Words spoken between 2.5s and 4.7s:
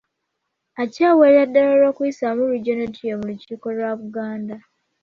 Regional Tier mu lukiiko lwa Buganda